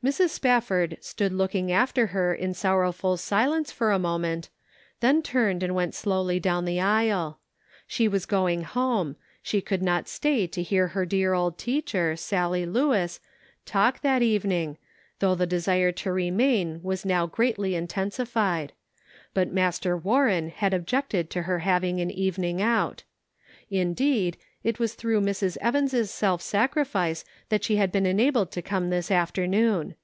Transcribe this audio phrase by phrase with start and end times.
[0.00, 0.28] Mrs.
[0.28, 4.48] Spafford stood looking after her in sorrowful silence for a moment,
[5.00, 7.40] then turned and went slowly down the aisle.
[7.84, 12.64] She was going home; she could not stay to hear her dear old teacher, Sallie
[12.64, 13.18] Lewis,
[13.66, 14.78] talk that even ing,
[15.18, 18.72] though the desire to remain was now greatly intensified;
[19.34, 23.02] but Master Warren had objected to her having an evening out.
[23.68, 25.56] Indeed, it was through Mrs.
[25.60, 29.94] Evans' self sacrifice that she had been enabled to come this after noon.